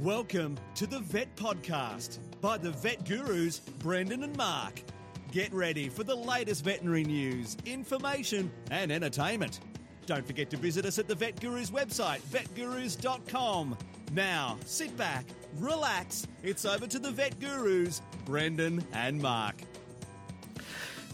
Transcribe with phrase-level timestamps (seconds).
[0.00, 4.82] Welcome to the Vet Podcast by the vet gurus Brendan and Mark.
[5.30, 9.60] Get ready for the latest veterinary news, information, and entertainment.
[10.06, 13.78] Don't forget to visit us at the Vet Gurus website, vetgurus.com.
[14.12, 15.26] Now, sit back,
[15.58, 16.26] relax.
[16.42, 19.54] It's over to the Vet Gurus, Brendan and Mark.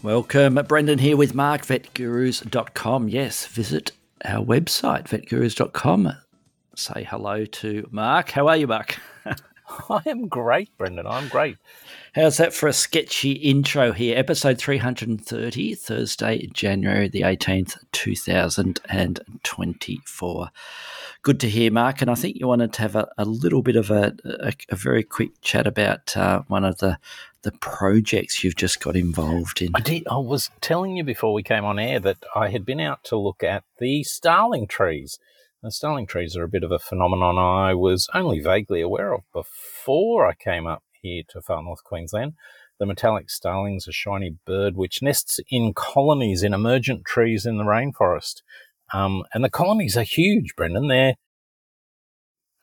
[0.01, 3.09] Welcome, Brendan here with Mark, vetgurus.com.
[3.09, 3.91] Yes, visit
[4.25, 6.13] our website, vetgurus.com.
[6.75, 8.31] Say hello to Mark.
[8.31, 8.97] How are you, Mark?
[9.89, 11.05] I am great, Brendan.
[11.05, 11.57] I'm great.
[12.15, 14.17] How's that for a sketchy intro here?
[14.17, 20.49] Episode 330, Thursday, January the 18th, 2024.
[21.23, 22.01] Good to hear, Mark.
[22.01, 24.77] And I think you wanted to have a, a little bit of a, a, a
[24.77, 26.97] very quick chat about uh, one of the,
[27.41, 29.71] the projects you've just got involved in.
[29.75, 30.07] I did.
[30.09, 33.17] I was telling you before we came on air that I had been out to
[33.17, 35.19] look at the starling trees.
[35.63, 39.21] The starling trees are a bit of a phenomenon I was only vaguely aware of
[39.31, 42.33] before I came up here to far north Queensland.
[42.79, 47.63] The metallic starling's a shiny bird which nests in colonies in emergent trees in the
[47.63, 48.41] rainforest.
[48.91, 50.87] Um, and the colonies are huge, Brendan.
[50.87, 51.13] They're,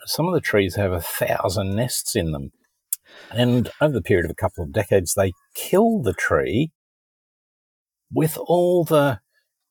[0.05, 2.51] some of the trees have a thousand nests in them.
[3.31, 6.73] And over the period of a couple of decades, they kill the tree
[8.13, 9.21] with all the,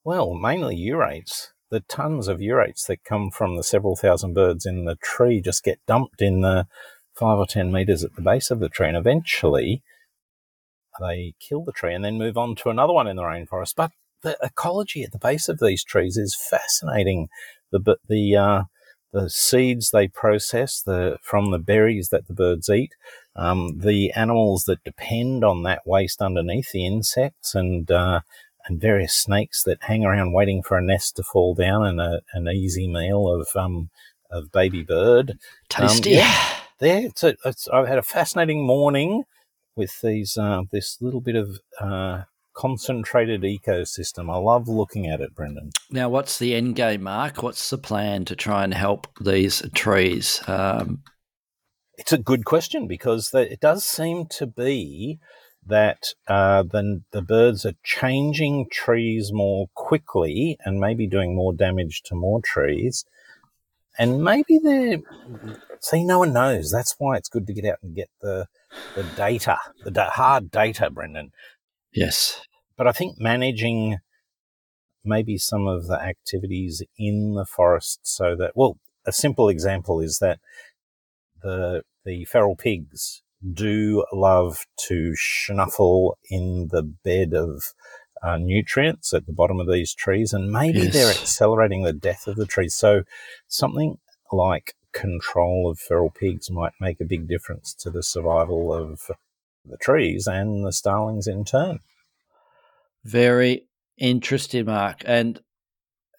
[0.05, 4.85] well, mainly urates the tons of urates that come from the several thousand birds in
[4.85, 6.67] the tree just get dumped in the
[7.13, 9.83] five or ten meters at the base of the tree, and eventually
[10.99, 13.73] they kill the tree and then move on to another one in the rainforest.
[13.75, 13.91] But
[14.23, 17.29] the ecology at the base of these trees is fascinating.
[17.71, 18.63] The the uh,
[19.13, 22.93] the seeds they process the from the berries that the birds eat,
[23.35, 28.21] um, the animals that depend on that waste underneath, the insects and uh,
[28.67, 32.21] and various snakes that hang around waiting for a nest to fall down and a,
[32.33, 33.89] an easy meal of um,
[34.29, 35.37] of baby bird.
[35.69, 36.15] Tasty.
[36.15, 37.05] Um, yeah, there.
[37.05, 39.23] It's a, it's, I've had a fascinating morning
[39.75, 42.23] with these uh, this little bit of uh,
[42.53, 44.33] concentrated ecosystem.
[44.33, 45.71] I love looking at it, Brendan.
[45.91, 47.43] Now, what's the end game, Mark?
[47.43, 50.41] What's the plan to try and help these trees?
[50.47, 51.03] Um,
[51.97, 55.19] it's a good question because it does seem to be
[55.67, 62.01] that uh, the, the birds are changing trees more quickly and maybe doing more damage
[62.05, 63.05] to more trees.
[63.99, 64.99] And maybe they're,
[65.81, 66.71] see, no one knows.
[66.71, 68.47] That's why it's good to get out and get the,
[68.95, 71.31] the data, the da- hard data, Brendan.
[71.91, 72.41] Yes.
[72.77, 73.97] But I think managing
[75.03, 80.19] maybe some of the activities in the forest so that, well, a simple example is
[80.19, 80.39] that
[81.41, 87.73] the, the feral pigs do love to snuffle in the bed of
[88.23, 90.93] uh, nutrients at the bottom of these trees, and maybe yes.
[90.93, 92.75] they're accelerating the death of the trees.
[92.75, 93.03] So,
[93.47, 93.97] something
[94.31, 99.11] like control of feral pigs might make a big difference to the survival of
[99.63, 101.79] the trees and the starlings in turn.
[103.03, 103.67] Very
[103.97, 105.01] interesting, Mark.
[105.05, 105.39] And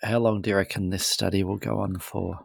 [0.03, 2.39] how long do you reckon this study will go on for?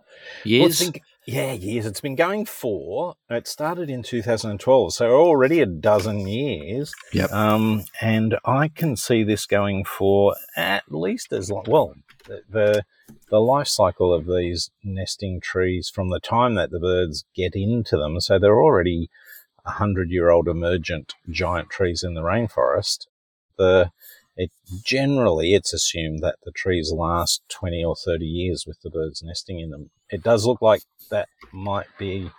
[0.44, 0.82] Years?
[0.82, 0.94] Well,
[1.26, 1.86] yeah, years.
[1.86, 3.16] It's been going for.
[3.30, 6.94] It started in 2012, so already a dozen years.
[7.14, 7.32] Yep.
[7.32, 11.66] Um, and I can see this going for at least as long.
[11.68, 11.96] Well,
[12.26, 12.84] the, the
[13.30, 17.98] the life cycle of these nesting trees from the time that the birds get into
[17.98, 18.20] them.
[18.22, 19.10] So they're already
[19.66, 23.08] a hundred year old emergent giant trees in the rainforest.
[23.58, 23.92] The
[24.36, 24.52] it
[24.84, 29.60] generally it's assumed that the trees last 20 or 30 years with the birds nesting
[29.60, 29.92] in them.
[30.10, 32.32] It does look like that might be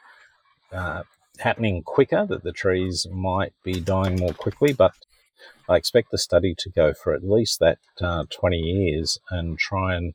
[0.73, 1.05] uh,
[1.39, 4.93] happening quicker that the trees might be dying more quickly but
[5.69, 9.95] i expect the study to go for at least that uh, 20 years and try
[9.95, 10.15] and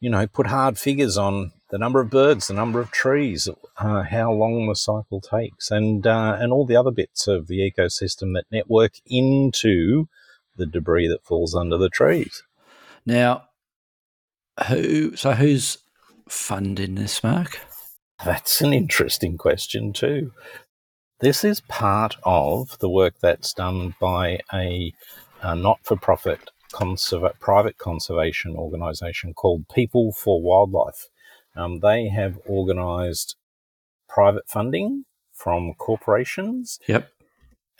[0.00, 3.48] you know put hard figures on the number of birds the number of trees
[3.78, 7.58] uh, how long the cycle takes and uh, and all the other bits of the
[7.58, 10.08] ecosystem that network into
[10.58, 12.42] the debris that falls under the trees.
[13.06, 13.44] Now,
[14.66, 15.16] who?
[15.16, 15.78] So who's
[16.28, 17.60] funding this, Mark?
[18.24, 20.32] That's an interesting question too.
[21.20, 24.92] This is part of the work that's done by a,
[25.42, 31.06] a not-for-profit conserva- private conservation organisation called People for Wildlife.
[31.56, 33.36] Um, they have organised
[34.08, 37.10] private funding from corporations yep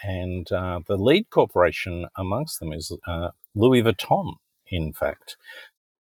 [0.03, 4.35] and uh, the lead corporation amongst them is uh, Louis Vuitton,
[4.69, 5.37] in fact.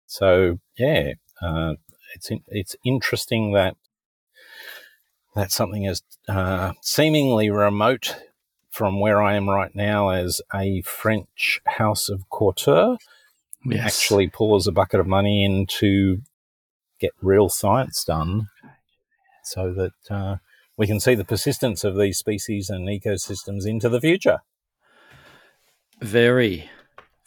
[0.06, 1.74] So yeah, uh,
[2.14, 3.76] it's in, it's interesting that
[5.34, 8.16] that something as uh, seemingly remote
[8.70, 12.96] from where I am right now as a French house of couture
[13.64, 13.84] yes.
[13.86, 16.22] actually pours a bucket of money in to
[16.98, 18.48] get real science done,
[19.44, 20.36] so that uh,
[20.76, 24.38] we can see the persistence of these species and ecosystems into the future.
[26.00, 26.70] Very,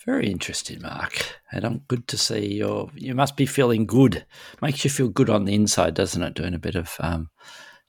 [0.06, 1.40] very interesting, Mark.
[1.52, 2.92] And I'm good to see you.
[2.96, 4.26] You must be feeling good.
[4.62, 6.36] Makes you feel good on the inside, doesn't it?
[6.36, 7.30] Doing a bit of, um,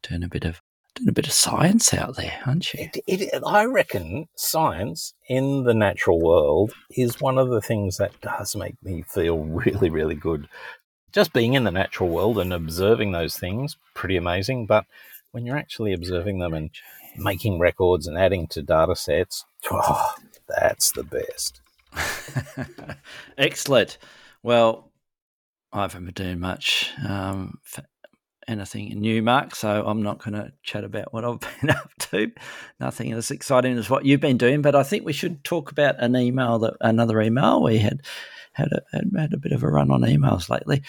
[0.02, 0.62] doing a bit of,
[0.94, 2.88] doing a bit of science out there, aren't you?
[2.94, 8.18] It, it, I reckon science in the natural world is one of the things that
[8.22, 10.48] does make me feel really, really good.
[11.12, 14.66] Just being in the natural world and observing those things, pretty amazing.
[14.66, 14.86] But
[15.32, 16.70] when you're actually observing them and
[17.16, 20.14] making records and adding to data sets, oh,
[20.48, 21.60] that's the best.
[23.38, 23.98] Excellent.
[24.42, 24.90] Well,
[25.72, 27.58] I haven't been doing much um,
[28.48, 32.30] anything new, Mark, so I'm not going to chat about what I've been up to.
[32.80, 36.02] Nothing as exciting as what you've been doing, but I think we should talk about
[36.02, 38.02] an email that another email we had
[38.52, 40.82] had a, had, had a bit of a run on emails lately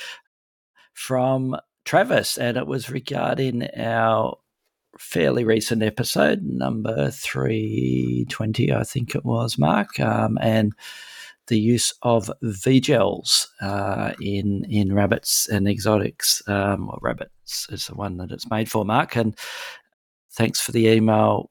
[0.93, 1.55] from
[1.85, 4.37] Travis, and it was regarding our
[4.99, 10.73] fairly recent episode, number 320, I think it was, Mark, um, and
[11.47, 16.41] the use of V-gels uh, in in rabbits and exotics.
[16.47, 19.15] Um, well, rabbits is the one that it's made for, Mark.
[19.17, 19.37] And
[20.31, 21.50] thanks for the email,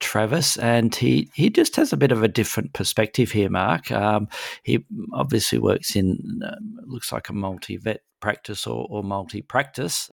[0.00, 0.56] Travis.
[0.56, 3.90] And he, he just has a bit of a different perspective here, Mark.
[3.92, 4.28] Um,
[4.62, 6.56] he obviously works in, uh,
[6.86, 10.10] looks like a multi vet practice or, or multi practice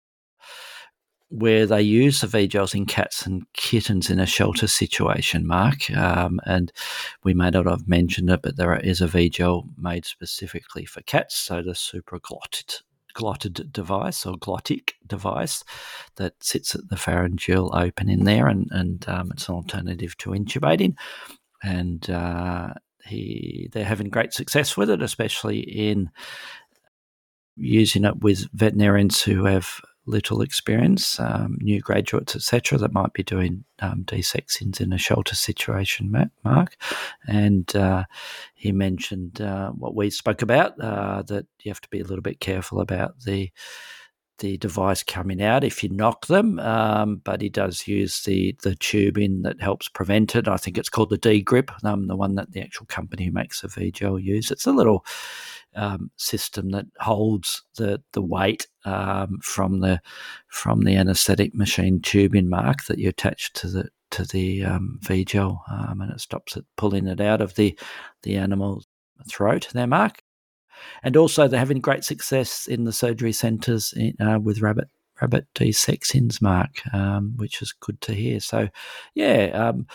[1.30, 5.90] where they use the V-gels in cats and kittens in a shelter situation, Mark.
[5.90, 6.72] Um, and
[7.24, 11.34] we may not have mentioned it, but there is a V-gel made specifically for cats,
[11.34, 12.82] so the supraglottic
[13.14, 15.64] glotted device or glottic device
[16.16, 20.30] that sits at the pharyngeal open in there, and, and um, it's an alternative to
[20.30, 20.94] intubating.
[21.62, 22.74] And uh,
[23.06, 26.10] he they're having great success with it, especially in
[27.56, 33.22] using it with veterinarians who have little experience, um, new graduates, etc., that might be
[33.22, 36.76] doing um, desexings in a shelter situation, Mark.
[37.26, 38.04] And uh,
[38.54, 42.22] he mentioned uh, what we spoke about uh, that you have to be a little
[42.22, 43.50] bit careful about the
[44.38, 48.74] the device coming out if you knock them, um, but he does use the the
[48.76, 50.48] tubing that helps prevent it.
[50.48, 53.32] I think it's called the D grip, um, the one that the actual company who
[53.32, 54.50] makes the V gel use.
[54.50, 55.04] It's a little
[55.76, 60.00] um, system that holds the the weight um, from the
[60.48, 65.24] from the anaesthetic machine tubing mark that you attach to the to the um, V
[65.24, 67.78] gel, um, and it stops it pulling it out of the
[68.22, 68.86] the animal's
[69.28, 69.68] throat.
[69.72, 70.22] There, Mark,
[71.02, 74.88] and also they're having great success in the surgery centres uh, with rabbit
[75.20, 78.40] rabbit desexings, Mark, um, which is good to hear.
[78.40, 78.68] So,
[79.14, 79.86] yeah, um,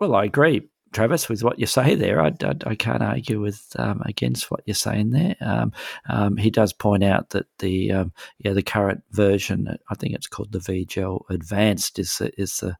[0.00, 0.68] well, I agree.
[0.92, 2.20] Travis, with what you say there.
[2.22, 5.36] I, I, I can't argue with um, against what you're saying there.
[5.40, 5.72] Um,
[6.08, 10.26] um, he does point out that the um, yeah the current version, I think it's
[10.26, 12.76] called the V-Gel Advanced, is the, is the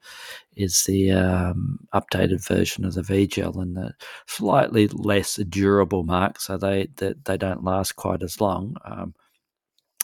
[0.55, 3.95] is the um, updated version of the V-Gel and the
[4.27, 8.77] slightly less durable mark, so they they, they don't last quite as long.
[8.85, 9.15] Um,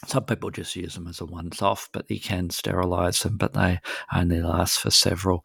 [0.07, 3.55] some people just use them as a once off, but you can sterilize them, but
[3.55, 3.81] they
[4.13, 5.45] only last for several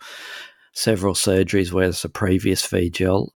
[0.78, 3.34] several surgeries, whereas the previous V-gel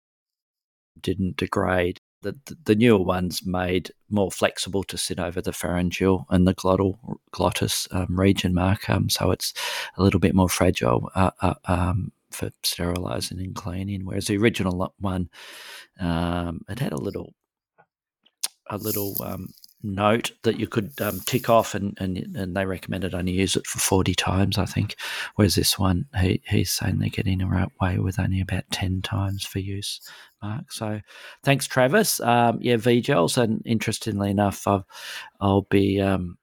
[0.99, 1.97] didn't degrade.
[2.21, 6.97] The, the newer ones made more flexible to sit over the pharyngeal and the glottal
[7.31, 9.53] glottis um, region mark, um, so it's
[9.95, 14.01] a little bit more fragile uh, uh, um, for sterilizing and cleaning.
[14.03, 15.29] Whereas the original one,
[15.97, 17.33] um, it had a little
[18.69, 19.47] a little um,
[19.81, 23.65] note that you could um, tick off, and, and and they recommended only use it
[23.65, 24.95] for forty times, I think.
[25.35, 29.59] Whereas this one, he, he's saying they're getting away with only about ten times for
[29.59, 30.01] use.
[30.41, 31.01] Mark, so
[31.43, 32.19] thanks, Travis.
[32.19, 34.83] Um, yeah, V gels, and interestingly enough, I've,
[35.41, 36.37] I'll be um,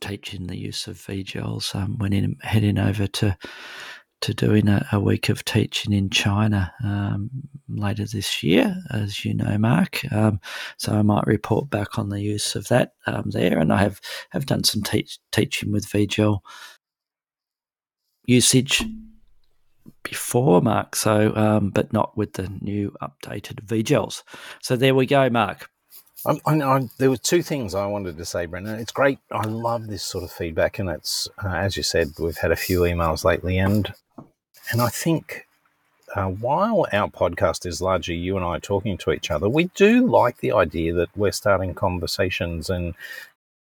[0.00, 3.36] teaching the use of V gels um, when in, heading over to
[4.24, 7.28] to doing a, a, week of teaching in China um,
[7.68, 10.00] later this year, as you know, Mark.
[10.10, 10.40] Um,
[10.78, 14.00] so I might report back on the use of that um, there, and I have
[14.30, 16.40] have done some teach, teaching with VGel
[18.24, 18.82] usage
[20.02, 20.96] before, Mark.
[20.96, 24.22] So, um, but not with the new updated VGels.
[24.62, 25.68] So there we go, Mark.
[26.26, 28.80] I, I, there were two things I wanted to say, Brendan.
[28.80, 29.18] It's great.
[29.30, 32.56] I love this sort of feedback, and it's uh, as you said, we've had a
[32.56, 33.92] few emails lately, and
[34.70, 35.46] and I think
[36.14, 40.06] uh, while our podcast is largely you and I talking to each other, we do
[40.06, 42.94] like the idea that we're starting conversations and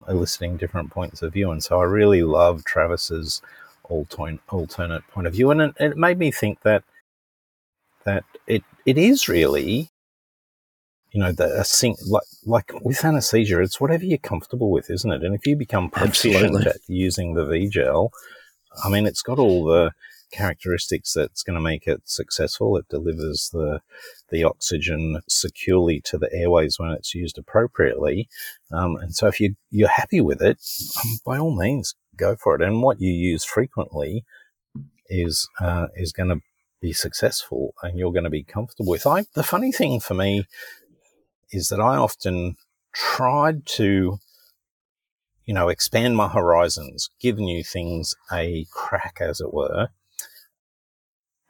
[0.08, 1.51] eliciting different points of view.
[1.51, 3.41] And so I really love Travis's
[3.84, 6.84] alternate point of view, and it, it made me think that
[8.03, 9.91] that it it is really
[11.12, 15.12] you know, the, a sing, like, like with anesthesia, it's whatever you're comfortable with, isn't
[15.12, 15.24] it?
[15.24, 16.67] And if you become proficient Absolutely.
[16.67, 18.12] at using the V gel,
[18.84, 19.91] I mean, it's got all the
[20.31, 22.77] characteristics that's going to make it successful.
[22.77, 23.81] It delivers the
[24.29, 28.29] the oxygen securely to the airways when it's used appropriately.
[28.71, 30.59] Um, and so, if you you're happy with it,
[31.03, 32.61] um, by all means, go for it.
[32.61, 34.23] And what you use frequently
[35.07, 36.41] is uh, is going to
[36.81, 39.05] be successful, and you're going to be comfortable with.
[39.05, 40.45] I the funny thing for me
[41.51, 42.55] is that I often
[42.93, 44.19] tried to
[45.45, 49.89] you know, expand my horizons, give new things a crack, as it were.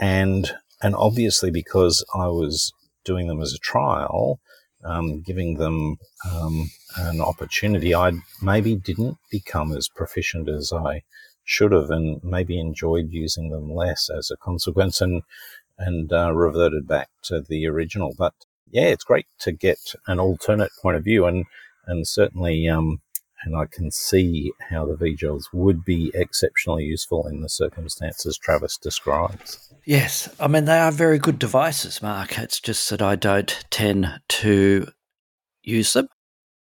[0.01, 2.73] And, and obviously because I was
[3.05, 4.39] doing them as a trial,
[4.83, 5.97] um, giving them
[6.29, 11.03] um, an opportunity, I maybe didn't become as proficient as I
[11.43, 15.21] should have, and maybe enjoyed using them less as a consequence, and
[15.77, 18.13] and uh, reverted back to the original.
[18.17, 18.33] But
[18.69, 21.45] yeah, it's great to get an alternate point of view, and
[21.87, 23.01] and certainly um,
[23.43, 28.77] and I can see how the VGels would be exceptionally useful in the circumstances Travis
[28.77, 29.73] describes.
[29.85, 32.37] Yes, I mean, they are very good devices, Mark.
[32.37, 34.87] It's just that I don't tend to
[35.63, 36.07] use them.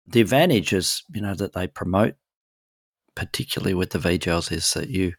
[0.08, 2.16] The advantage is, you know, that they promote
[3.16, 5.14] particularly with the V-gels, is that you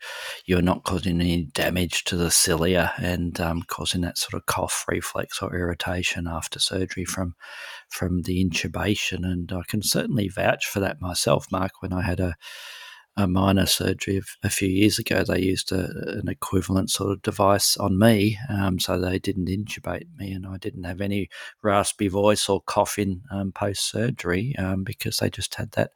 [0.47, 4.85] you're not causing any damage to the cilia and um, causing that sort of cough
[4.89, 7.35] reflex or irritation after surgery from
[7.89, 9.25] from the intubation.
[9.25, 11.73] And I can certainly vouch for that myself, Mark.
[11.81, 12.35] When I had a
[13.17, 15.85] a minor surgery a few years ago, they used a,
[16.19, 20.57] an equivalent sort of device on me, um, so they didn't intubate me, and I
[20.57, 21.29] didn't have any
[21.63, 25.91] raspy voice or coughing um, post surgery um, because they just had that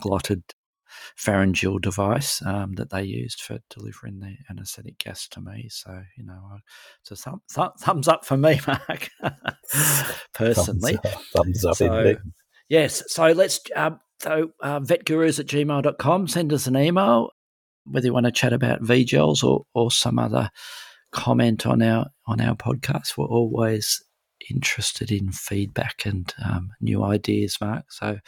[0.00, 0.42] glotted
[1.16, 5.68] pharyngeal device um, that they used for delivering the anaesthetic gas to me.
[5.70, 6.58] So, you know,
[7.02, 9.08] so thumb, th- thumbs up for me, Mark,
[10.34, 10.98] personally.
[11.02, 12.16] Thumbs up, thumbs up so,
[12.68, 13.02] Yes.
[13.08, 17.30] So let's, um, so uh, vetgurus at gmail.com, send us an email,
[17.84, 20.50] whether you want to chat about VGels or, or some other
[21.12, 23.16] comment on our on our podcast.
[23.16, 24.02] We're always
[24.50, 27.84] interested in feedback and um, new ideas, Mark.
[27.90, 28.18] So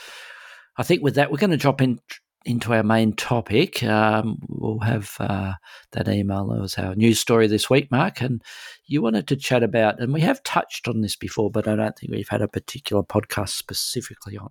[0.76, 2.00] I think with that, we're going to drop in
[2.44, 5.54] into our main topic, um, we'll have uh,
[5.92, 8.20] that email as our news story this week, Mark.
[8.20, 8.42] And
[8.86, 11.98] you wanted to chat about, and we have touched on this before, but I don't
[11.98, 14.48] think we've had a particular podcast specifically on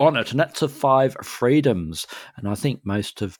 [0.00, 2.06] on it, and that's the five freedoms.
[2.36, 3.38] And I think most of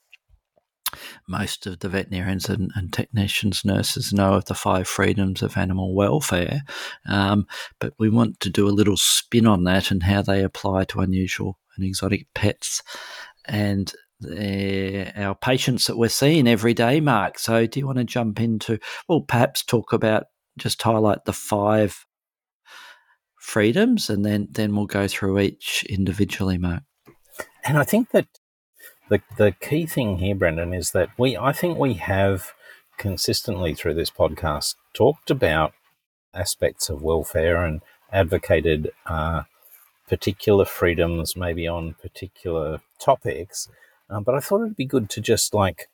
[1.27, 5.95] most of the veterinarians and, and, technicians, nurses know of the five freedoms of animal
[5.95, 6.61] welfare,
[7.09, 7.47] um,
[7.81, 11.01] but we want to do a little spin on that and how they apply to
[11.01, 12.83] unusual and exotic pets
[13.45, 13.93] and
[15.17, 17.39] our patients that we're seeing every day, Mark.
[17.39, 20.25] So, do you want to jump into, well, perhaps talk about
[20.59, 22.07] just highlight the five
[23.41, 26.83] freedoms and then, then we'll go through each individually, Mark?
[27.65, 28.27] And I think that
[29.09, 32.53] the, the key thing here, Brendan, is that we, I think we have
[32.99, 35.73] consistently through this podcast talked about
[36.35, 37.81] aspects of welfare and
[38.13, 39.43] advocated uh,
[40.09, 43.69] particular freedoms, maybe on particular topics.
[44.11, 45.89] Um, but I thought it'd be good to just like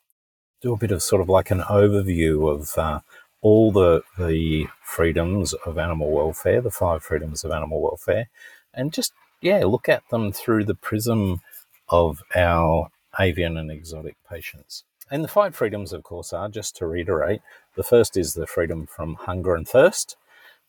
[0.61, 2.99] do a bit of sort of like an overview of uh,
[3.41, 8.29] all the the freedoms of animal welfare, the five freedoms of animal welfare,
[8.73, 11.41] and just yeah, look at them through the prism
[11.87, 12.89] of our
[13.19, 14.83] avian and exotic patients.
[15.09, 17.41] And the five freedoms, of course, are just to reiterate:
[17.75, 20.17] the first is the freedom from hunger and thirst.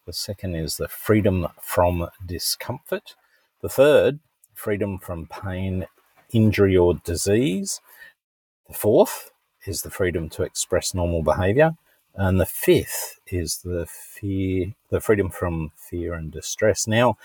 [0.07, 3.17] The second is the freedom from discomfort.
[3.63, 4.21] The third,
[4.55, 5.87] freedom from pain,
[6.33, 7.81] injury, or disease.
[8.69, 9.31] The fourth
[9.67, 11.77] is the freedom to express normal behavior.
[12.15, 16.87] And the fifth is the fear, the freedom from fear and distress.
[16.87, 17.17] Now,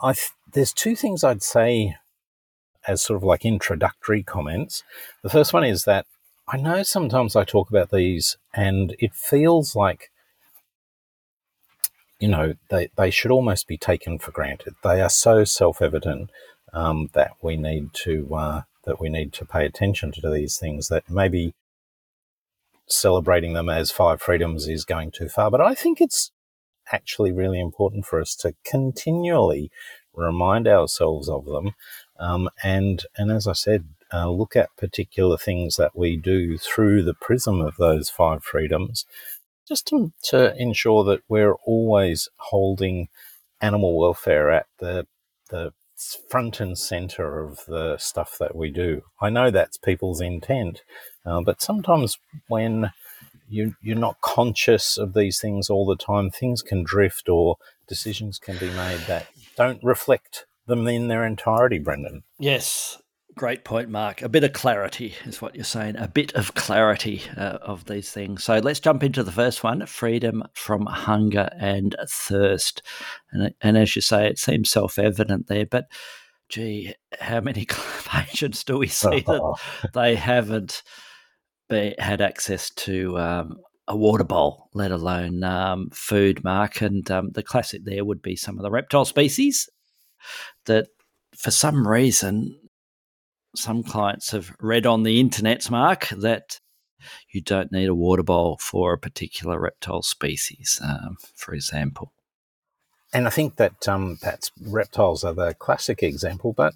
[0.00, 0.14] I
[0.52, 1.96] there's two things I'd say
[2.86, 4.82] as sort of like introductory comments.
[5.22, 6.06] The first one is that
[6.48, 10.10] I know sometimes I talk about these and it feels like
[12.20, 14.74] you know, they, they should almost be taken for granted.
[14.84, 16.30] They are so self evident
[16.72, 20.88] um, that we need to uh, that we need to pay attention to these things.
[20.88, 21.54] That maybe
[22.86, 26.30] celebrating them as five freedoms is going too far, but I think it's
[26.92, 29.70] actually really important for us to continually
[30.14, 31.74] remind ourselves of them,
[32.18, 37.02] um, and and as I said, uh, look at particular things that we do through
[37.02, 39.06] the prism of those five freedoms
[39.70, 43.08] just to, to ensure that we're always holding
[43.60, 45.06] animal welfare at the
[45.50, 45.72] the
[46.28, 49.02] front and center of the stuff that we do.
[49.20, 50.82] I know that's people's intent,
[51.24, 52.92] uh, but sometimes when
[53.48, 58.38] you you're not conscious of these things all the time, things can drift or decisions
[58.38, 61.78] can be made that don't reflect them in their entirety.
[61.78, 62.24] Brendan.
[62.38, 63.00] Yes,
[63.40, 64.20] Great point, Mark.
[64.20, 65.96] A bit of clarity is what you're saying.
[65.96, 68.44] A bit of clarity uh, of these things.
[68.44, 72.82] So let's jump into the first one freedom from hunger and thirst.
[73.32, 75.86] And, and as you say, it seems self evident there, but
[76.50, 77.66] gee, how many
[78.04, 79.56] patients do we see that
[79.94, 80.82] they haven't
[81.70, 83.56] be, had access to um,
[83.88, 86.82] a water bowl, let alone um, food, Mark?
[86.82, 89.66] And um, the classic there would be some of the reptile species
[90.66, 90.88] that
[91.34, 92.59] for some reason
[93.54, 96.60] some clients have read on the internet, Mark, that
[97.30, 102.12] you don't need a water bowl for a particular reptile species, um, for example.
[103.12, 106.74] And I think that um, perhaps reptiles are the classic example, but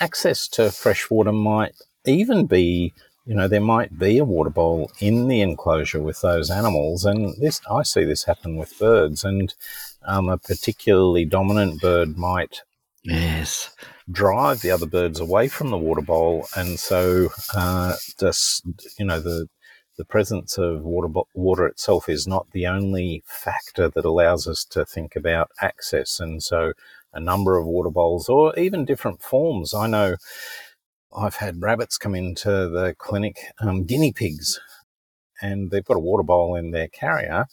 [0.00, 1.74] access to fresh water might
[2.04, 2.92] even be,
[3.24, 7.04] you know, there might be a water bowl in the enclosure with those animals.
[7.04, 9.22] And this, I see this happen with birds.
[9.22, 9.54] And
[10.04, 12.62] um, a particularly dominant bird might
[13.06, 13.70] Yes.
[14.10, 18.64] Drive the other birds away from the water bowl, and so uh, just
[18.98, 19.48] you know the
[19.96, 24.84] the presence of water water itself is not the only factor that allows us to
[24.84, 26.72] think about access, and so
[27.14, 29.72] a number of water bowls or even different forms.
[29.72, 30.16] I know
[31.16, 34.60] I've had rabbits come into the clinic, um, guinea pigs,
[35.40, 37.46] and they've got a water bowl in their carrier.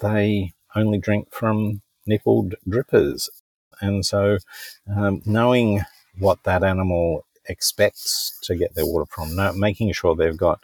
[0.00, 3.28] They only drink from nippled drippers
[3.82, 4.38] and so,
[4.96, 5.82] um, knowing
[6.18, 10.60] what that animal expects to get their water from, making sure they've got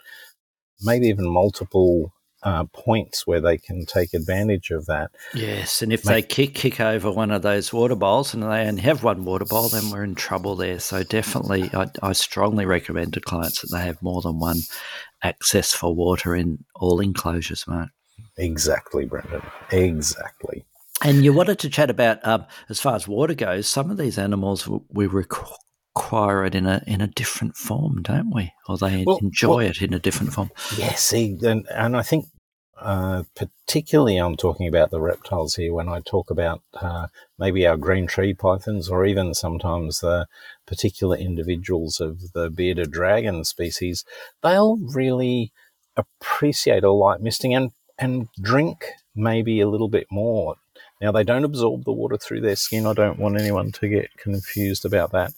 [0.81, 5.11] maybe even multiple uh, points where they can take advantage of that.
[5.33, 8.81] Yes, and if they kick kick over one of those water bowls and they only
[8.81, 10.79] have one water bowl, then we're in trouble there.
[10.79, 14.59] So definitely, I, I strongly recommend to clients that they have more than one
[15.21, 17.89] access for water in all enclosures, Mark.
[18.37, 19.41] Exactly, Brendan.
[19.71, 20.63] Exactly.
[21.03, 24.17] And you wanted to chat about, um, as far as water goes, some of these
[24.17, 28.51] animals we require it in a in a different form, don't we?
[28.67, 30.51] Or they well, enjoy well, it in a different form.
[30.77, 32.25] Yes, see, and, and I think
[32.81, 37.07] uh, particularly I'm talking about the reptiles here when I talk about uh,
[37.37, 40.27] maybe our green tree pythons or even sometimes the
[40.65, 44.05] particular individuals of the bearded dragon species.
[44.41, 45.51] They'll really
[45.97, 50.55] appreciate a light misting and and drink maybe a little bit more
[51.01, 52.85] now, they don't absorb the water through their skin.
[52.85, 55.33] I don't want anyone to get confused about that.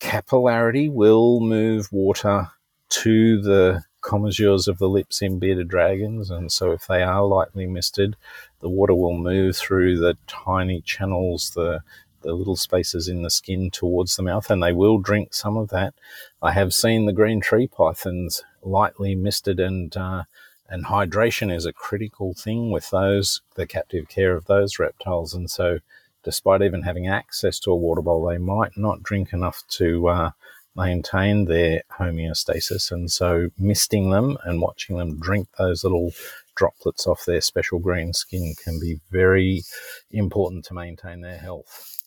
[0.00, 2.48] Capillarity will move water
[2.88, 7.66] to the commissures of the lips in bearded dragons, and so if they are lightly
[7.66, 8.16] misted,
[8.60, 11.80] the water will move through the tiny channels, the
[12.22, 15.68] the little spaces in the skin towards the mouth, and they will drink some of
[15.68, 15.94] that.
[16.42, 20.24] I have seen the green tree pythons lightly misted and uh,
[20.68, 25.34] and hydration is a critical thing with those, the captive care of those reptiles.
[25.34, 25.78] And so,
[26.22, 30.30] despite even having access to a water bowl, they might not drink enough to uh,
[30.74, 32.90] maintain their homeostasis.
[32.90, 36.12] And so, misting them and watching them drink those little
[36.56, 39.62] droplets off their special green skin can be very
[40.10, 42.02] important to maintain their health.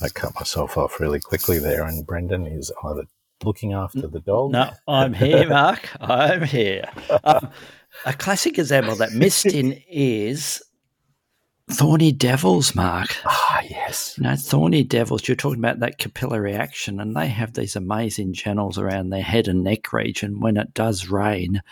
[0.00, 3.04] I cut myself off really quickly there, and Brendan is either
[3.44, 4.52] looking after the dog?
[4.52, 5.88] No, I'm here, Mark.
[6.00, 6.88] I'm here.
[7.24, 7.50] Um,
[8.04, 10.62] a classic example that missed in is
[11.70, 13.14] thorny devils, Mark.
[13.24, 14.14] Ah, yes.
[14.16, 18.32] You know, thorny devils, you're talking about that capillary action, and they have these amazing
[18.32, 20.40] channels around their head and neck region.
[20.40, 21.62] When it does rain,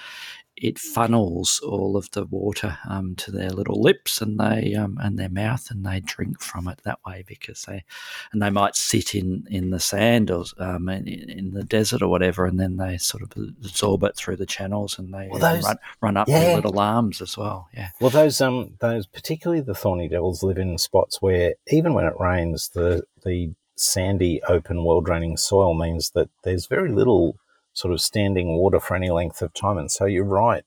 [0.57, 5.19] it funnels all of the water um, to their little lips and they um, and
[5.19, 7.85] their mouth, and they drink from it that way because they
[8.33, 12.09] and they might sit in in the sand or um, in, in, the desert or
[12.09, 15.65] whatever, and then they sort of absorb it through the channels and they well, those,
[15.65, 16.41] run, run up yeah.
[16.41, 17.69] their little arms as well.
[17.75, 17.91] Yeah.
[18.01, 22.19] Well, those um those particularly the thorny devils live in spots where even when it
[22.19, 27.37] rains, the the sandy, open, well draining soil means that there's very little
[27.77, 29.77] sort of standing water for any length of time.
[29.77, 30.65] And so you're right.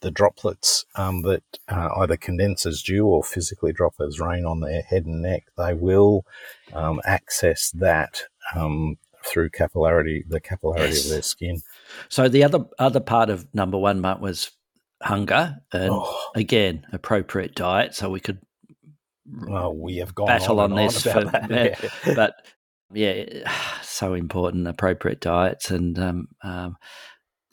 [0.00, 4.58] The droplets um, that uh, either condense as dew or physically drop as rain on
[4.58, 6.26] their head and neck, they will
[6.72, 8.22] um, access that
[8.56, 11.04] um, through capillarity, the capillarity yes.
[11.04, 11.62] of their skin.
[12.08, 14.50] So the other other part of number one, Mark, was
[15.00, 16.30] hunger, and oh.
[16.34, 17.94] again, appropriate diet.
[17.94, 18.40] So we could
[19.30, 21.76] well, we have gone battle on, on this, for, yeah.
[22.16, 22.34] but
[22.92, 23.50] yeah,
[23.82, 24.68] so important.
[24.68, 26.76] Appropriate diets, and um, um,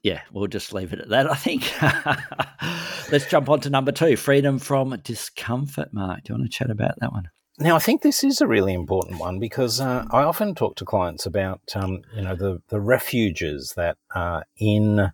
[0.04, 1.30] yeah, we'll just leave it at that.
[1.30, 1.71] I think.
[3.12, 5.93] Let's jump on to number two: freedom from discomfort.
[5.93, 7.30] Mark, do you want to chat about that one?
[7.62, 10.86] Now, I think this is a really important one because uh, I often talk to
[10.86, 15.12] clients about, um, you know, the, the refuges that are in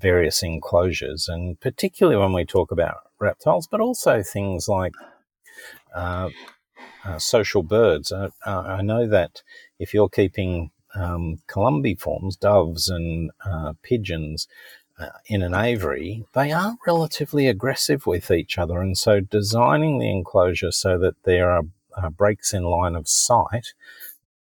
[0.00, 4.94] various enclosures, and particularly when we talk about reptiles, but also things like
[5.94, 6.30] uh,
[7.04, 8.12] uh, social birds.
[8.12, 9.42] Uh, I know that
[9.78, 14.48] if you're keeping um, columbiforms, doves and uh, pigeons,
[14.98, 18.80] uh, in an aviary, they are relatively aggressive with each other.
[18.80, 21.64] And so designing the enclosure so that there are
[21.96, 23.74] uh, breaks in line of sight,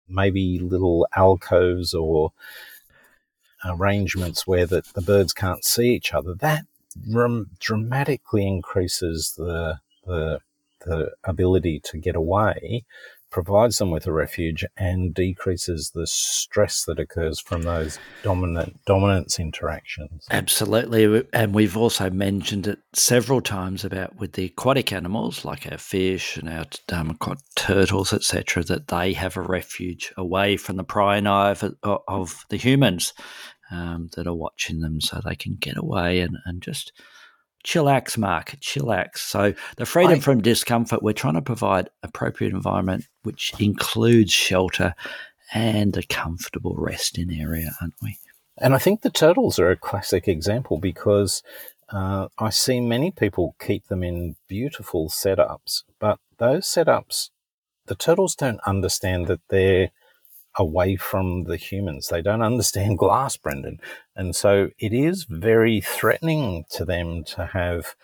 [0.08, 2.32] maybe little alcoves or
[3.66, 6.64] arrangements where the, the birds can't see each other, that
[7.58, 10.40] dramatically increases the, the,
[10.80, 12.84] the ability to get away
[13.30, 19.38] provides them with a refuge and decreases the stress that occurs from those dominant dominance
[19.38, 20.26] interactions.
[20.30, 25.78] Absolutely, and we've also mentioned it several times about with the aquatic animals like our
[25.78, 27.16] fish and our um,
[27.54, 31.64] turtles, etc., that they have a refuge away from the prying eye of,
[32.08, 33.12] of the humans
[33.70, 36.92] um, that are watching them, so they can get away and, and just
[37.64, 39.18] chillax, Mark, chillax.
[39.18, 44.94] So the freedom I, from discomfort, we're trying to provide appropriate environment, which includes shelter
[45.52, 48.18] and a comfortable resting area, aren't we?
[48.58, 51.42] And I think the turtles are a classic example because
[51.90, 57.30] uh, I see many people keep them in beautiful setups, but those setups,
[57.86, 59.90] the turtles don't understand that they're
[60.56, 62.08] away from the humans.
[62.08, 63.80] They don't understand glass, Brendan.
[64.16, 67.94] And so it is very threatening to them to have,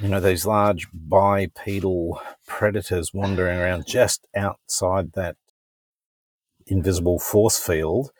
[0.00, 5.36] you know, these large bipedal predators wandering around just outside that
[6.66, 8.12] invisible force field.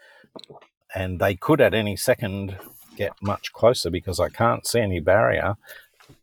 [0.95, 2.59] And they could at any second
[2.97, 5.57] get much closer because I can't see any barrier.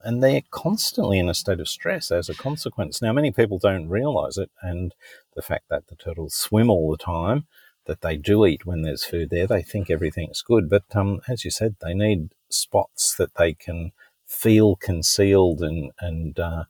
[0.01, 3.01] And they're constantly in a state of stress as a consequence.
[3.01, 4.93] Now, many people don't realize it, and
[5.35, 7.47] the fact that the turtles swim all the time,
[7.85, 9.47] that they do eat when there's food there.
[9.47, 13.91] They think everything's good, but um, as you said, they need spots that they can
[14.27, 16.65] feel concealed and and uh,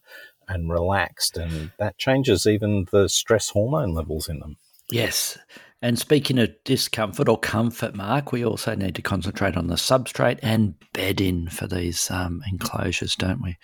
[0.48, 4.58] and relaxed, and that changes even the stress hormone levels in them.
[4.90, 5.38] Yes.
[5.82, 10.40] And speaking of discomfort or comfort, Mark, we also need to concentrate on the substrate
[10.42, 13.58] and bedding for these um, enclosures, don't we?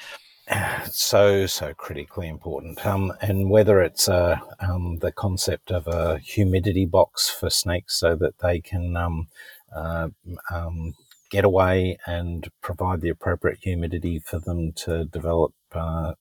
[0.92, 2.86] so so critically important.
[2.86, 8.16] Um, and whether it's uh, um, the concept of a humidity box for snakes, so
[8.16, 9.28] that they can um,
[9.76, 10.10] uh,
[10.52, 10.94] um,
[11.32, 15.54] get away and provide the appropriate humidity for them to develop.
[15.72, 16.14] Uh,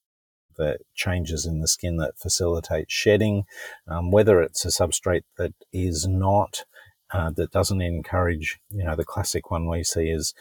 [0.56, 3.44] the changes in the skin that facilitate shedding,
[3.88, 6.64] um, whether it's a substrate that is not
[7.12, 10.34] uh, that doesn't encourage, you know, the classic one we see is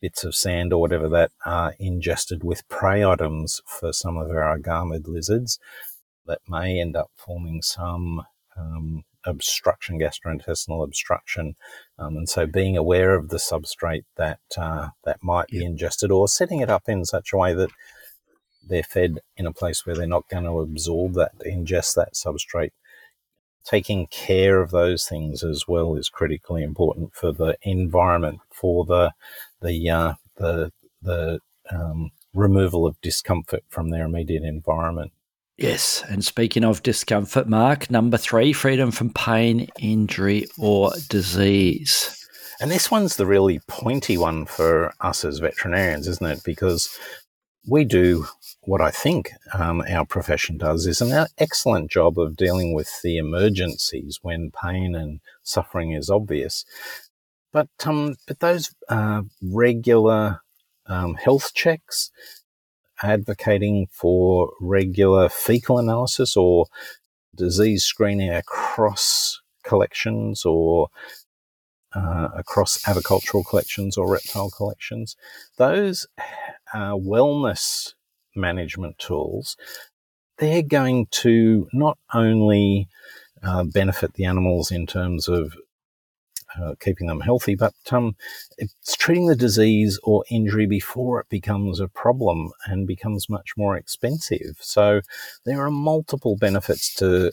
[0.00, 4.54] bits of sand or whatever that are ingested with prey items for some of our
[4.56, 5.58] agamid lizards
[6.26, 8.22] that may end up forming some
[8.56, 11.54] um, obstruction, gastrointestinal obstruction.
[11.98, 16.28] Um, and so being aware of the substrate that, uh, that might be ingested or
[16.28, 17.70] setting it up in such a way that
[18.66, 22.72] they're fed in a place where they're not going to absorb that, ingest that substrate.
[23.64, 29.12] Taking care of those things as well is critically important for the environment, for the
[29.60, 35.12] the uh, the the um, removal of discomfort from their immediate environment.
[35.58, 42.16] Yes, and speaking of discomfort, Mark, number three, freedom from pain, injury, or disease.
[42.62, 46.42] And this one's the really pointy one for us as veterinarians, isn't it?
[46.44, 46.88] Because
[47.68, 48.26] we do
[48.70, 53.18] what I think um, our profession does is an excellent job of dealing with the
[53.18, 56.64] emergencies when pain and suffering is obvious.
[57.52, 60.42] But um, but those uh, regular
[60.86, 62.12] um, health checks,
[63.02, 66.66] advocating for regular fecal analysis or
[67.34, 70.90] disease screening across collections or
[71.92, 75.16] uh, across avicultural collections or reptile collections,
[75.56, 76.06] those
[76.72, 77.94] uh, wellness
[78.40, 79.56] management tools,
[80.38, 82.88] they're going to not only
[83.42, 85.54] uh, benefit the animals in terms of
[86.60, 88.16] uh, keeping them healthy, but um,
[88.58, 93.76] it's treating the disease or injury before it becomes a problem and becomes much more
[93.76, 94.56] expensive.
[94.60, 95.00] So
[95.44, 97.32] there are multiple benefits to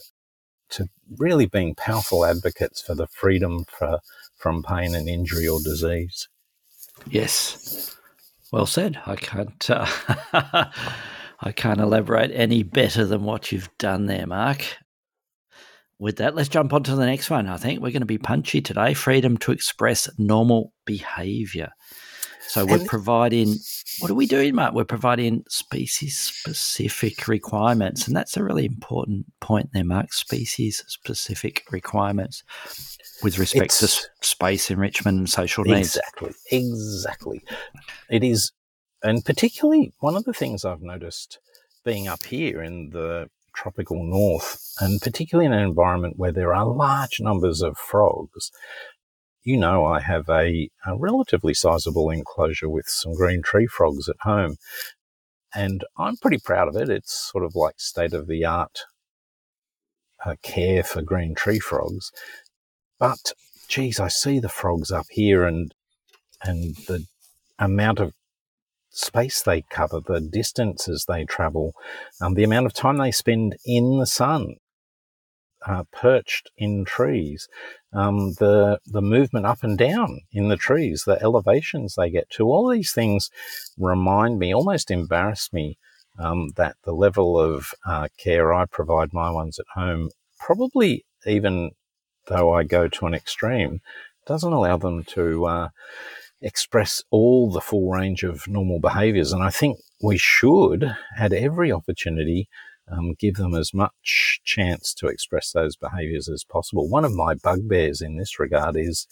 [0.69, 3.99] to really being powerful advocates for the freedom for,
[4.35, 6.27] from pain and injury or disease.
[7.09, 7.95] Yes,
[8.51, 8.99] well said.
[9.05, 9.69] I can't.
[9.69, 9.85] Uh,
[11.39, 14.65] I can't elaborate any better than what you've done there, Mark
[15.99, 17.47] with that, let's jump on to the next one.
[17.47, 21.71] I think we're going to be punchy today freedom to express normal behavior.
[22.49, 23.55] So we're providing,
[23.99, 24.73] what are we doing, Mark?
[24.73, 28.07] We're providing species specific requirements.
[28.07, 32.43] And that's a really important point there, Mark species specific requirements
[33.23, 35.95] with respect it's, to space enrichment and social needs.
[35.95, 36.31] Exactly.
[36.51, 37.43] Exactly.
[38.09, 38.51] It is,
[39.03, 41.39] and particularly one of the things I've noticed
[41.83, 46.65] being up here in the tropical north, and particularly in an environment where there are
[46.65, 48.51] large numbers of frogs,
[49.43, 54.17] you know I have a, a relatively sizable enclosure with some green tree frogs at
[54.21, 54.57] home.
[55.55, 56.89] And I'm pretty proud of it.
[56.89, 58.81] It's sort of like state of the art
[60.25, 62.11] uh, care for green tree frogs.
[62.99, 63.33] But
[63.67, 65.73] geez, I see the frogs up here and
[66.43, 67.05] and the
[67.59, 68.13] amount of
[68.89, 71.73] space they cover, the distances they travel,
[72.21, 74.55] um, the amount of time they spend in the sun,
[75.65, 77.47] uh, perched in trees,
[77.93, 82.45] um, the the movement up and down in the trees, the elevations they get to,
[82.45, 83.29] all these things
[83.77, 85.77] remind me, almost embarrass me,
[86.19, 91.71] um, that the level of uh, care I provide my ones at home, probably even
[92.27, 93.81] though I go to an extreme,
[94.25, 95.69] doesn't allow them to uh,
[96.41, 99.31] express all the full range of normal behaviours.
[99.31, 102.47] And I think we should, at every opportunity,
[102.91, 106.87] um, give them as much chance to express those behaviours as possible.
[106.87, 109.07] One of my bugbears in this regard is,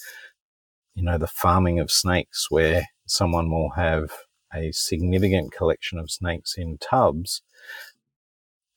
[0.93, 4.11] you know, the farming of snakes, where someone will have
[4.53, 7.41] a significant collection of snakes in tubs,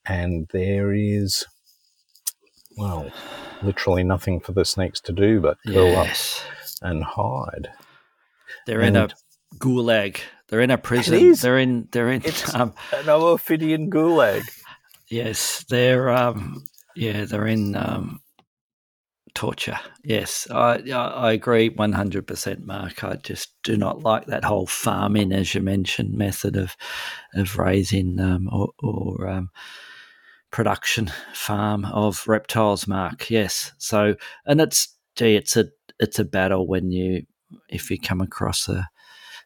[0.05, 1.45] and there is,
[2.79, 3.11] well,
[3.61, 6.43] literally nothing for the snakes to do but curl yes.
[6.81, 7.69] up and hide.
[8.65, 9.09] They're and in a
[9.57, 10.21] gulag.
[10.47, 11.35] They're in a prison.
[11.39, 11.87] They're in.
[11.91, 12.21] They're in.
[12.23, 14.43] It's um, an Ophidian gulag.
[15.09, 16.09] Yes, they're.
[16.09, 16.63] Um,
[16.95, 18.21] yeah, they're in um,
[19.33, 19.79] torture.
[20.03, 23.03] Yes, I I agree one hundred percent, Mark.
[23.03, 26.75] I just do not like that whole farming, as you mentioned, method of
[27.35, 29.49] of raising um, or, or um,
[30.51, 32.87] production farm of reptiles.
[32.87, 33.73] Mark, yes.
[33.77, 35.65] So, and it's gee, it's a
[35.99, 37.23] it's a battle when you
[37.69, 38.89] if you come across a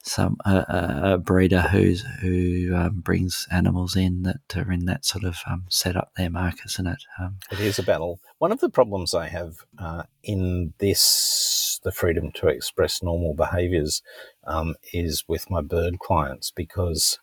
[0.06, 5.24] some a, a breeder who's who um, brings animals in that are in that sort
[5.24, 7.04] of um, setup there, Mark, isn't it?
[7.20, 8.20] Um, it is a battle.
[8.38, 14.02] One of the problems I have uh, in this, the freedom to express normal behaviours,
[14.46, 17.18] um, is with my bird clients because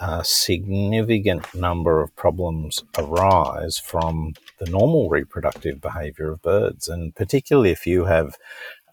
[0.00, 7.70] a significant number of problems arise from the normal reproductive behaviour of birds, and particularly
[7.70, 8.36] if you have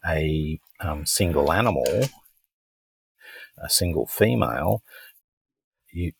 [0.06, 1.86] a um, single animal,
[3.56, 4.82] a single female,
[5.90, 6.12] you,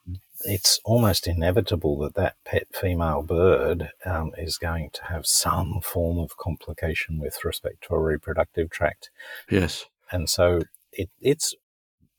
[0.45, 6.19] it's almost inevitable that that pet female bird um, is going to have some form
[6.19, 9.11] of complication with respect to a reproductive tract.
[9.51, 9.85] Yes.
[10.11, 11.55] And so it, it's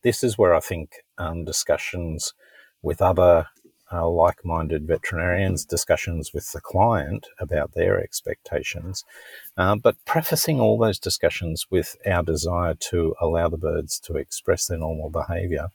[0.04, 2.34] this is where I think um, discussions
[2.82, 3.48] with other
[3.92, 9.04] uh, like minded veterinarians, discussions with the client about their expectations,
[9.58, 14.68] uh, but prefacing all those discussions with our desire to allow the birds to express
[14.68, 15.70] their normal behaviour.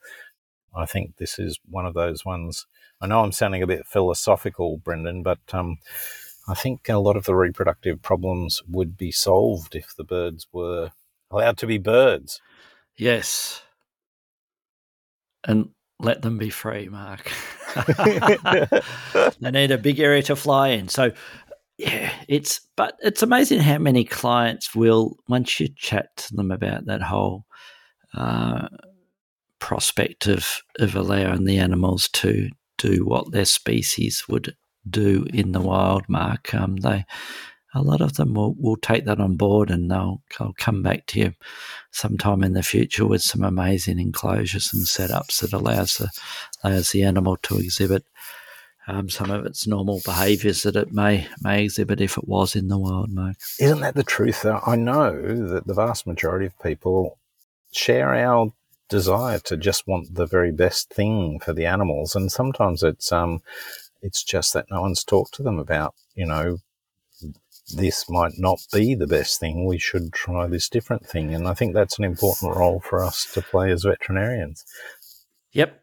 [0.77, 2.67] I think this is one of those ones.
[3.01, 5.79] I know I'm sounding a bit philosophical, Brendan, but um,
[6.49, 10.91] I think a lot of the reproductive problems would be solved if the birds were
[11.31, 12.41] allowed to be birds.
[12.97, 13.63] Yes.
[15.43, 17.31] And let them be free, Mark.
[19.41, 20.89] they need a big area to fly in.
[20.89, 21.13] So,
[21.79, 26.87] yeah, it's but it's amazing how many clients will once you chat to them about
[26.87, 27.47] that whole
[28.15, 28.69] uh,
[29.59, 34.55] prospect of of allowing the animals to do what their species would
[34.89, 36.09] do in the wild.
[36.09, 37.05] Mark, um, they
[37.75, 41.07] a lot of them will, will take that on board and they'll, they'll come back
[41.07, 41.33] to you
[41.91, 46.09] sometime in the future with some amazing enclosures and setups that allows the
[46.63, 48.05] allows the animal to exhibit
[48.87, 52.69] um, some of its normal behaviours that it may may exhibit if it was in
[52.69, 53.37] the wild, Mark.
[53.59, 54.45] Isn't that the truth?
[54.45, 55.13] I know
[55.49, 57.19] that the vast majority of people
[57.73, 58.53] share our
[58.89, 63.43] desire to just want the very best thing for the animals, and sometimes it's um,
[64.03, 66.59] it's just that no one's talked to them about you know
[67.73, 69.67] this might not be the best thing.
[69.67, 71.35] We should try this different thing.
[71.35, 74.65] And I think that's an important role for us to play as veterinarians.
[75.53, 75.81] Yep.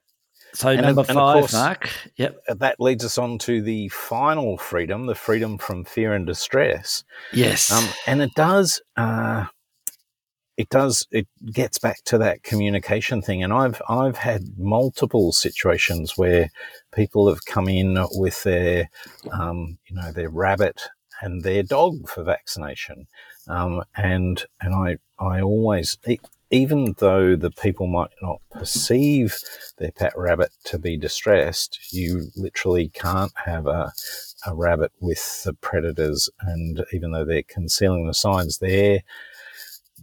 [0.53, 1.89] So and number five, course, Mark.
[2.17, 2.43] Yep.
[2.57, 7.03] That leads us on to the final freedom, the freedom from fear and distress.
[7.31, 7.71] Yes.
[7.71, 8.81] Um, and it does.
[8.97, 9.45] Uh,
[10.57, 11.07] it does.
[11.09, 16.51] It gets back to that communication thing, and I've I've had multiple situations where
[16.93, 18.89] people have come in with their,
[19.31, 20.89] um, you know, their rabbit
[21.21, 23.07] and their dog for vaccination.
[23.47, 25.97] Um, and and I I always
[26.51, 29.37] even though the people might not perceive
[29.77, 33.93] their pet rabbit to be distressed, you literally can't have a
[34.45, 39.01] a rabbit with the predators, and even though they're concealing the signs, they're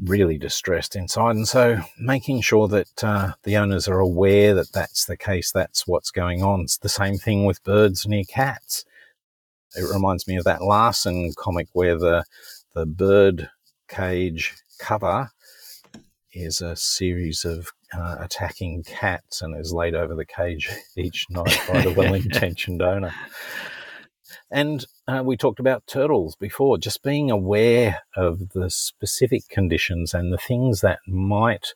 [0.04, 1.34] really distressed inside.
[1.34, 5.88] And so making sure that uh, the owners are aware that that's the case, that's
[5.88, 6.60] what's going on.
[6.60, 8.84] It's the same thing with birds near cats
[9.76, 12.24] It reminds me of that Larson comic where the
[12.74, 13.50] the bird
[13.88, 15.30] cage cover
[16.32, 21.58] is a series of uh, attacking cats and is laid over the cage each night
[21.66, 23.14] by the well-intentioned owner.
[24.50, 30.32] And uh, we talked about turtles before, just being aware of the specific conditions and
[30.32, 31.74] the things that might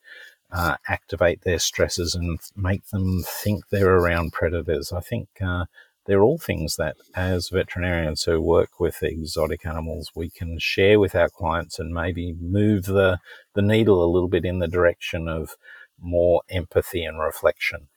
[0.51, 4.93] uh, activate their stresses and make them think they're around predators.
[4.93, 5.65] I think uh,
[6.07, 11.15] they're all things that, as veterinarians who work with exotic animals, we can share with
[11.15, 13.19] our clients and maybe move the,
[13.55, 15.57] the needle a little bit in the direction of
[16.01, 17.89] more empathy and reflection.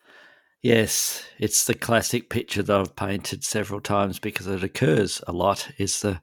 [0.62, 5.70] Yes, it's the classic picture that I've painted several times because it occurs a lot.
[5.78, 6.22] Is the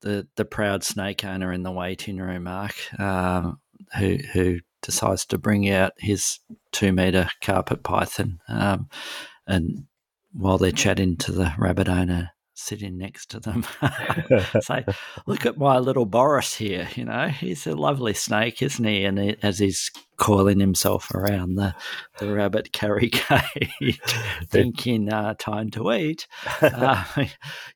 [0.00, 3.60] the the proud snake owner in the waiting room, Mark, um,
[3.98, 6.38] who who decides to bring out his
[6.72, 8.88] two meter carpet python, um,
[9.46, 9.84] and
[10.38, 13.66] while they're chatting to the rabbit owner, sitting next to them.
[14.60, 14.84] Say,
[15.26, 16.88] look at my little Boris here.
[16.94, 19.04] You know, he's a lovely snake, isn't he?
[19.04, 21.74] And he, as he's coiling himself around the,
[22.18, 24.00] the rabbit carry cage,
[24.46, 26.28] thinking, uh, time to eat.
[26.62, 27.04] Uh,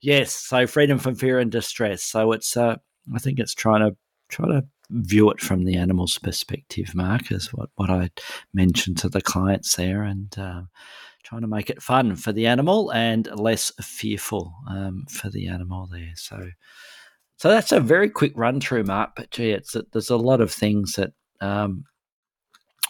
[0.00, 2.04] yes, so freedom from fear and distress.
[2.04, 2.76] So it's, uh,
[3.12, 3.96] I think it's trying to
[4.28, 8.10] try to view it from the animal's perspective, Mark, is what, what I
[8.54, 10.04] mentioned to the clients there.
[10.04, 10.62] And, uh,
[11.22, 15.88] trying to make it fun for the animal and less fearful um, for the animal
[15.90, 16.12] there.
[16.16, 16.50] So,
[17.36, 19.12] so that's a very quick run through, Mark.
[19.16, 21.84] But gee, it's there's a lot of things that um,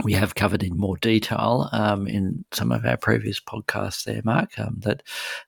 [0.02, 4.58] we have covered in more detail um, in some of our previous podcasts there, Mark,
[4.58, 5.02] um, that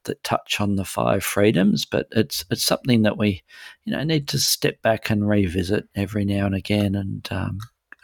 [0.04, 1.84] that touch on the five freedoms.
[1.84, 3.42] But it's it's something that we,
[3.84, 7.58] you know, need to step back and revisit every now and again, and um,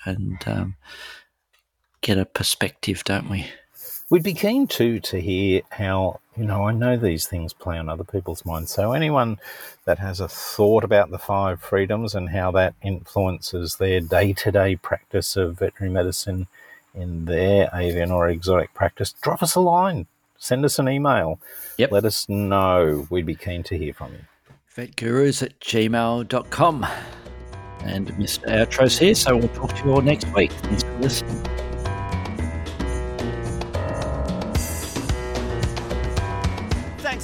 [0.05, 0.77] and um,
[2.01, 3.47] get a perspective, don't we?
[4.11, 7.89] We'd be keen too to hear how, you know, I know these things play on
[7.89, 8.73] other people's minds.
[8.73, 9.39] So anyone
[9.85, 14.51] that has a thought about the five freedoms and how that influences their day to
[14.51, 16.49] day practice of veterinary medicine
[16.93, 20.07] in their avian or exotic practice, drop us a line,
[20.39, 21.39] send us an email.
[21.79, 21.93] Yep.
[21.93, 23.07] Let us know.
[23.11, 24.21] We'd be keen to hear from you.
[24.77, 26.87] Vetgurus at gmail.com.
[27.85, 28.47] And Mr.
[28.49, 30.51] Outro's here, so we'll talk to you all next week.
[30.53, 31.70] Thanks for listening.